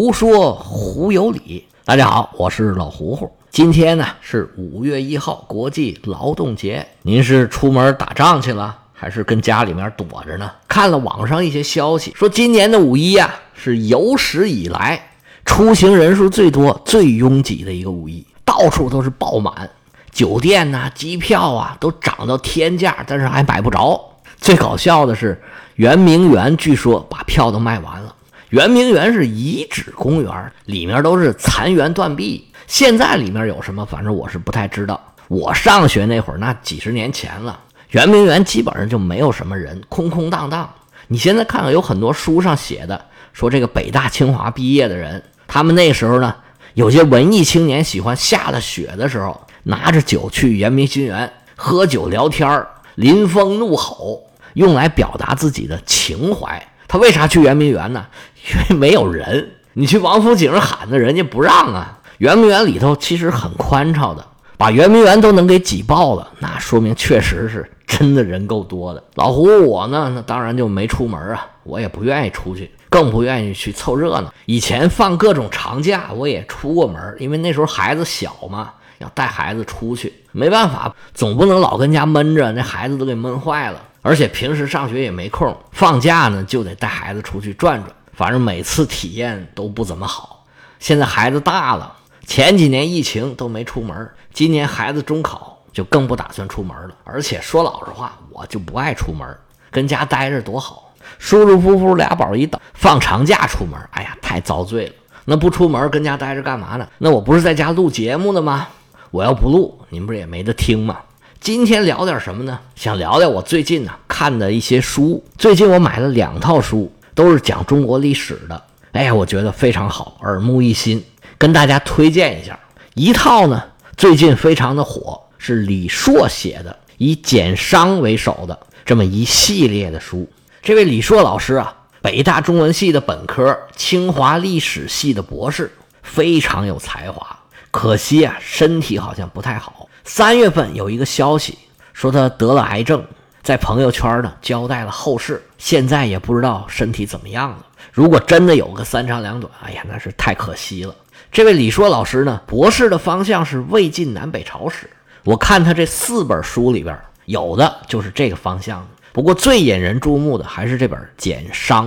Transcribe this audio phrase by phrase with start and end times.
[0.00, 1.66] 胡说胡有理。
[1.84, 3.28] 大家好，我是老胡胡。
[3.50, 6.86] 今天呢是五月一号，国际劳动节。
[7.02, 10.48] 您是出门打仗去了，还是跟家里面躲着呢？
[10.68, 15.10] 看了网上一些消息，说今年的五一呀是有史以来
[15.44, 19.68] 出行人数最多、最拥挤的一个五一，到处都是爆满，
[20.12, 24.00] 酒店呐、机票啊都涨到天价，但是还买不着。
[24.36, 25.42] 最搞笑的是，
[25.74, 28.14] 圆明园据说把票都卖完了。
[28.50, 32.48] 圆明园是遗址公园，里面都是残垣断壁。
[32.66, 34.98] 现在里面有什么，反正我是不太知道。
[35.28, 40.68] 我上学那会儿，那几十年前了，圆明园基本上就没有什么人，空空荡荡。
[41.08, 42.98] 你现在看看，有很多书上写的，
[43.34, 46.34] 说这个北大清华毕业的人，他们那时候呢，
[46.72, 54.22] 有些文艺青年喜欢下了雪的时候，拿着酒去圆明新园喝酒聊天临风怒吼，
[54.54, 56.66] 用来表达自己的情怀。
[56.88, 58.06] 他为啥去圆明园呢？
[58.50, 61.98] 因为没有人，你去王府井喊的，人家不让啊。
[62.16, 64.26] 圆明园里头其实很宽敞的，
[64.56, 69.04] 把圆明园都能给挤爆了，那说明确实是真的人够多的。
[69.14, 74.32] 老胡我呢，那当然就没出门啊，我也不愿意出去，更不愿意去凑热闹。
[74.46, 83.80] 以前放各种长假，我也出过门，因为那时候孩子小嘛，要带孩子出去，没办法，总不能老跟家闷着，那孩子都给闷坏了。
[84.08, 90.46] 而且平时上学也没空，放假呢就得带孩子出去转转，反正每次体验都不怎么好。
[90.78, 91.94] 现在孩子大了，
[92.26, 96.94] 前几年疫情都没出门，今年孩子中考就更不打算出门了。
[97.04, 99.28] 而且说老实话，我就不爱出门，
[99.70, 102.58] 跟家待着多好，舒舒服服俩宝一等。
[102.72, 104.92] 放长假出门，哎呀，太遭罪了。
[105.26, 106.88] 那不出门跟家待着干嘛呢？
[106.96, 108.68] 那我不是在家录节目呢吗？
[109.10, 110.96] 我要不录，您不是也没得听吗？
[111.40, 112.58] 今天聊点什么呢？
[112.74, 115.24] 想聊聊我最近呢看的一些书。
[115.38, 118.62] 最近我买了两套书，都是讲中国历史的。
[118.92, 121.02] 哎呀，我觉得非常好，耳目一新，
[121.38, 122.58] 跟大家推荐一下。
[122.94, 123.62] 一套呢
[123.96, 130.28] 最近非常的火，是李硕写的，以简商为首的这么一系列的书。
[130.60, 135.72] 这位李硕老师啊，北大中文系的本科，清华历史系的博士，
[136.02, 137.38] 非常有才华。
[137.70, 139.87] 可惜啊，身体好像不太好。
[140.08, 141.58] 三月份有一个消息
[141.92, 143.04] 说他得了癌症，
[143.42, 147.66] 在朋友圈呢交代了后事，现在也不知道身体怎么样了。
[147.92, 150.96] 如果真的有个三长两短，哎呀，那是太可惜了。
[151.30, 154.88] 这位李硕老师呢，博士的方向是魏晋南北朝史。
[155.24, 158.88] 我看他这四本书里边，有的就是这个方向。
[159.12, 161.86] 不过最引人注目的还是这本《简商》，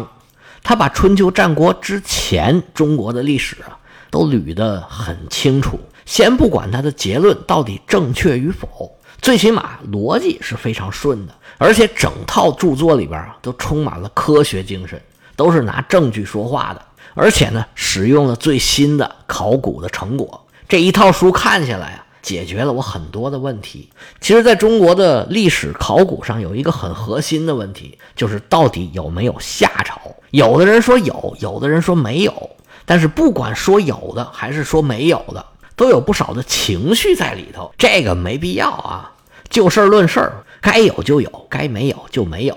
[0.61, 3.79] 他把春秋战国之前中国的历史啊
[4.11, 5.79] 都捋得很清楚。
[6.11, 8.91] 先不管他的结论到底正确与否，
[9.21, 15.01] 最起码逻辑是非常顺的，而且整套著作里边啊都充满了科学精神，
[15.37, 16.81] 都是拿证据说话的，
[17.13, 20.45] 而且呢使用了最新的考古的成果。
[20.67, 23.89] 这一套书看下来啊，解决了我很多的问题。
[24.19, 29.97] 其实，在中国的历史考古上有一个很核心的问题，就是到底有没有夏朝？
[30.31, 32.49] 有的人说有，有的人说没有。
[32.85, 35.45] 但是不管说有的还是说没有的。
[35.81, 39.11] 都有不少的情绪在里头，这个没必要啊。
[39.49, 40.31] 就事论事，
[40.61, 42.55] 该有就有，该没有就没有。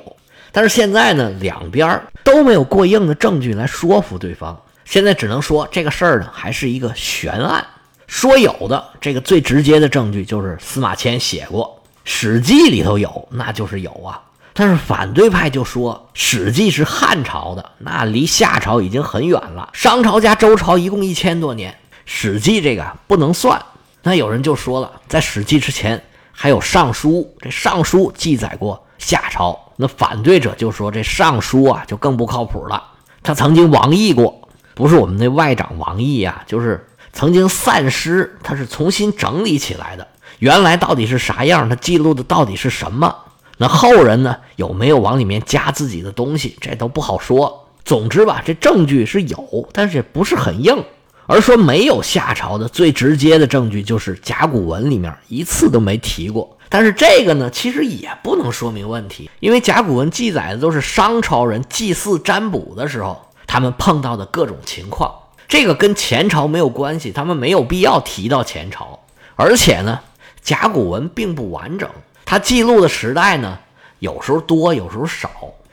[0.53, 7.67] 但是现在呢，两边都没有过硬的证据来说服对方，现在只能说这个事儿呢还是一个悬案。
[8.07, 14.21] 说有的，这个最直接的证据就是司马迁写过《史记》里头有，那就是有啊。
[14.53, 19.71] 但是反对派就说《史记》是汉朝的，那离夏朝已经很远了。
[19.73, 21.73] 商朝加周朝一共一千多年。
[22.05, 23.61] 《史记》这个不能算，
[24.03, 29.59] 那有人就说了，在《史记》之前还有《尚书》，这《尚书》记载过夏朝。
[29.77, 32.83] 那反对者就说这《尚书》啊就更不靠谱了，
[33.23, 40.07] 他曾经亡佚过，不是我们那外长王毅呀，就是曾经散失，他是重新整理起来的。
[40.39, 41.69] 原来到底是啥样？
[41.69, 43.17] 他记录的到底是什么？
[43.57, 46.57] 那后人呢有没有往里面加自己的东西？
[46.61, 47.69] 这都不好说。
[47.85, 50.85] 总之吧，这证据是有，但是也不是很硬。
[51.27, 56.59] 而说没有夏朝的最直接的证据，就是甲骨文里面一次都没提过。
[56.69, 65.15] 但是这个呢，其实也不能说明问题，因为甲骨文记载的都是商朝人祭祀占卜的时候，他们碰到的各种情况。
[65.47, 68.99] 这个跟前朝没有关系，他们没有必要提到前朝。
[69.37, 70.01] 而且呢，
[70.43, 71.89] 甲骨文并不完整，
[72.25, 73.59] 它记录的时代呢，
[74.01, 75.31] 有时候多，有时候少。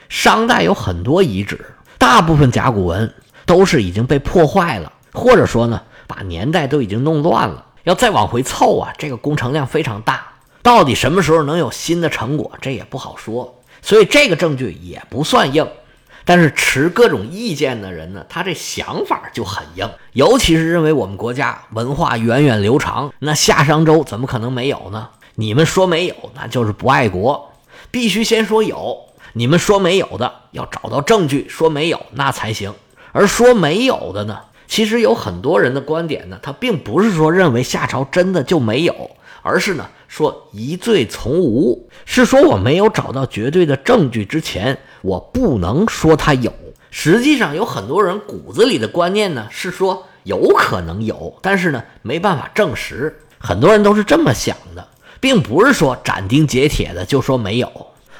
[0.07, 1.59] 商代有很多遗址，
[1.97, 3.11] 大部分甲骨文
[3.45, 4.91] 都是已经被破坏了。
[5.13, 10.27] 或者说呢，把年代都已经弄乱了，要再往回凑啊，这个工程量非常大。
[10.61, 13.61] 到底什么时候能有新的成果，这也不好说。
[13.81, 15.67] 所以这个证据也不算硬。
[16.23, 25.09] 但是持各种意见的人呢，他这想法就很硬，尤其是认为我们国家文化源远流长，那夏商周怎么可能没有呢？
[25.33, 27.53] 你们说没有，那就是不爱国，
[27.89, 28.97] 必须先说有。
[29.33, 32.71] 你们说没有的，要找到证据说没有，那才行。
[33.13, 34.41] 而说没有的呢，
[34.71, 46.53] 其实有很多人的观点呢，他并不是说认为夏朝真的就没有，而是呢说疑罪从无，是说我没有找到绝对的证据之前，我不能说他有。
[46.89, 53.13] 实际上有很多人骨子里的观念呢，是说有可能有，但是呢没办法证实。
[53.39, 54.87] 很多人都是这么想的，
[55.19, 57.69] 并不是说斩钉截铁的就说没有。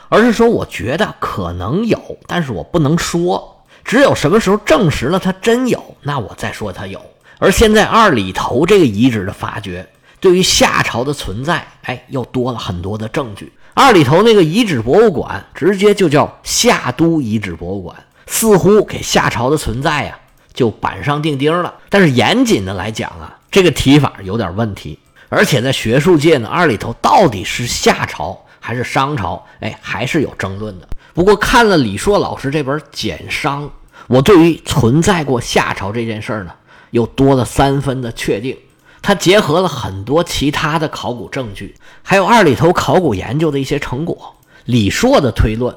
[0.10, 3.51] 而是说，我觉得可能有，但是我不能说。
[3.92, 7.02] 只有什么时候证实了它真有，那我再说它有。
[7.40, 9.86] 而现在二里头这个遗址的发掘，
[10.22, 13.52] 对于夏朝的存在，哎，又多了很多的证据。
[13.74, 17.94] 二里头那个遗址博物馆，直接就叫夏都遗址博物馆，
[18.28, 20.18] 似乎给夏朝的存在呀，
[20.54, 21.74] 就板上钉钉了。
[21.90, 24.98] 但是严谨的来讲啊，这个提法有点问题。
[25.28, 28.42] 而且在学术界呢，二里头到底是夏朝？
[28.62, 30.88] 还是商朝，哎，还是有争论的。
[31.14, 33.64] 不过看了李硕老师这本《简商》，
[34.12, 36.52] 我对于存在过夏朝这件事儿呢，
[36.90, 38.58] 又多了三分的确定。
[39.02, 41.74] 他结合了很多其他的考古证据，
[42.04, 44.36] 还有二里头考古研究的一些成果。
[44.66, 45.74] 李硕的推论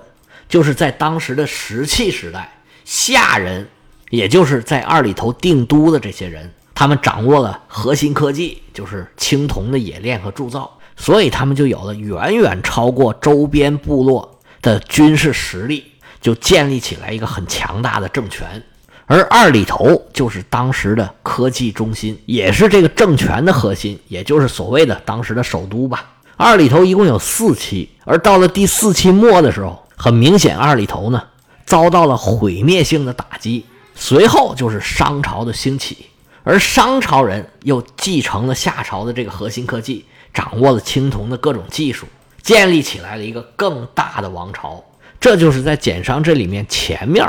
[0.48, 2.52] 就是在当时的石器时代，
[2.84, 3.68] 夏人，
[4.10, 10.78] 也就是在二里头定都的这些人，他们掌握了核心科技，就是青铜的冶炼和铸造。
[10.96, 15.84] 所以他们就有了远远超过周边部落的军事实力，
[16.24, 18.62] 就建立起来一个很强大的政权。
[19.04, 26.12] 而二里头就是当时的科技中心，也是这个政权的核心，也就是所谓的当时的首都吧。
[26.38, 31.22] 二里头一共有四期，而到了第四期末的时候，很明显二里头呢
[31.66, 33.66] 遭到了毁灭性的打击。
[33.94, 36.06] 随后就是商朝的兴起，
[36.42, 40.06] 而商朝人又继承了夏朝的这个核心科技。
[40.32, 42.08] 掌握了青铜的各种技术，
[42.42, 44.82] 建立起来了一个更大的王朝。
[45.24, 47.26] 这就是在简商这里面前面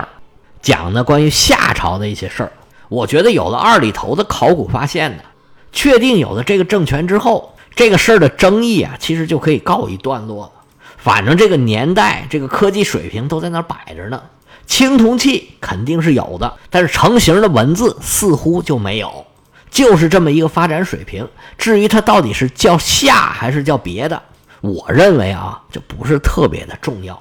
[0.62, 2.52] 讲的关于夏朝的一些事儿。
[2.90, 5.24] 我觉得有了二里头的考古发现呢，
[5.72, 10.52] 确定有了这个政权之后，这个事儿的争议啊，其实就可以告一段落了。
[10.98, 14.22] 反正这个年代，这个科技水平都在那摆着呢。
[14.66, 19.26] 青铜器肯定是有的，但是成型的文字似乎就没有。
[19.72, 21.26] 就是这么一个发展水平，
[21.58, 24.22] 至于它到底是叫夏还是叫别的，
[24.60, 27.18] 我认为啊，就不是特别的重要。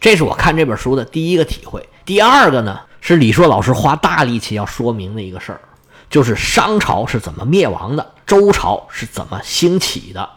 [0.00, 1.88] 这是我看这本书的第一个体会。
[2.04, 5.60] 第二个呢，是李硕老师花大力气要说明的一个事儿，
[6.08, 10.28] 就是商朝是怎么灭亡的，周朝是怎么兴起的。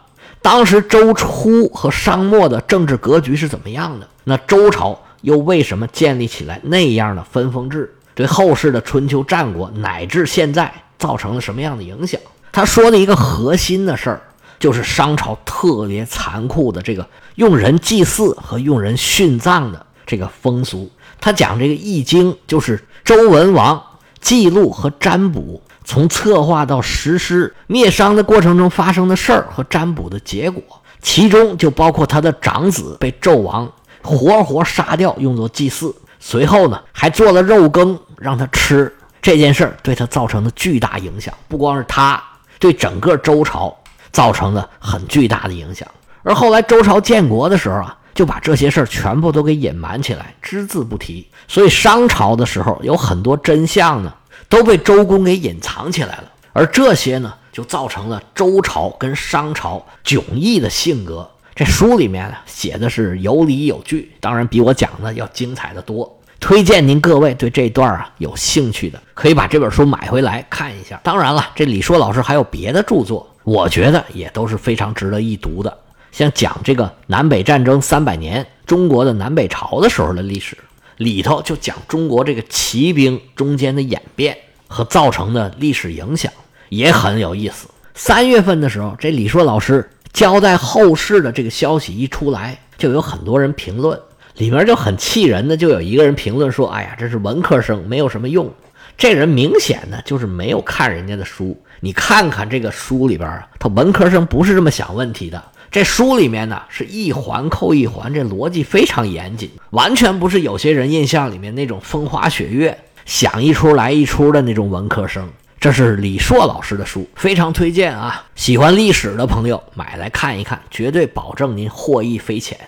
[0.42, 4.08] 当时周初和商末的政治格局是怎么样的？
[4.24, 7.94] 那周朝又为什么建立起来那样的分封制？
[8.14, 10.72] 对后世的春秋战国乃至现在。
[11.00, 12.20] 造成了什么样的影响？
[12.52, 14.20] 他说的一个核心的事儿，
[14.60, 17.04] 就是商朝特别残酷的这个
[17.34, 20.88] 用人祭祀和用人殉葬的这个风俗。
[21.20, 23.82] 他讲这个《易经》，就是周文王
[24.20, 30.62] 记录和占卜，从策划到实施灭商的过程中发生的事儿和占卜的结果，
[31.02, 33.70] 其中就包括他的长子被纣王
[34.02, 35.94] 活活杀掉，用作祭祀。
[36.18, 38.94] 随后呢，还做了肉羹让他吃。
[39.22, 42.22] 这件事儿对他造成的巨大影响，不光是他，
[42.58, 43.76] 对整个周朝
[44.12, 45.86] 造成了很巨大的影响。
[46.22, 51.26] 而后来周朝建国的时候啊，就把这些事儿全部都给隐瞒起来，只字不提。
[51.48, 54.12] 所以商朝的时候有很多真相呢，
[54.48, 56.24] 都被周公给隐藏起来了。
[56.52, 61.30] 而这些呢，就造成了周朝跟商朝迥异的性格。
[61.54, 66.18] 这书里面写的是有理有据，当然比我讲的要精彩的多。
[66.38, 70.98] 推荐您各位对这段啊有兴趣的，可以把这本书买回来看一下。
[71.04, 75.78] 当然了，这李硕老师还有别的著作，我觉得也都是非常值得一读的。
[76.12, 80.56] 像讲这个南北战争三百年，中国的南北朝的时候的历史，
[80.96, 86.32] 里头就讲中国这个骑兵中间的演变和造成的历史影响，
[86.68, 87.68] 也很有意思。
[87.94, 93.98] 三月份的时候，这李硕老师交代后事的这个消息一出来，就有很多人评论。
[94.36, 98.50] 里面就很气人的，就有一个人评论说：“哎呀，这是文科生，没有什么用。”
[98.96, 101.60] 这人明显呢就是没有看人家的书。
[101.80, 105.42] 你看看这个书里边啊，他文科生不是这么想问题的。
[105.70, 115.28] 这书里面呢是一环扣一环，这逻辑非常严谨，完全不是有些人印象里面那种风花雪月、想一出来一出的那种文科生。
[115.58, 118.24] 这是李硕老师的书，非常推荐啊！
[118.34, 122.58] 喜欢历史的朋友买来看一看，绝对保证您获益匪浅。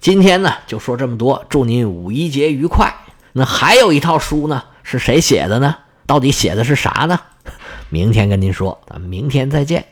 [0.00, 1.44] 今天呢，就说这么多。
[1.48, 2.94] 祝您五一节愉快。
[3.32, 5.76] 那还有一套书呢，是谁写的呢？
[6.06, 7.20] 到底写的是啥呢？
[7.90, 9.84] 明天跟您说，咱们明天再见。